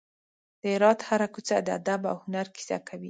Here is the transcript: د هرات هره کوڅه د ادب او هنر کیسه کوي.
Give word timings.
د 0.61 0.63
هرات 0.73 0.99
هره 1.09 1.27
کوڅه 1.33 1.55
د 1.65 1.69
ادب 1.79 2.01
او 2.11 2.17
هنر 2.25 2.47
کیسه 2.55 2.77
کوي. 2.87 2.99